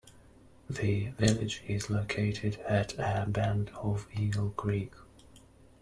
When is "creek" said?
4.49-4.93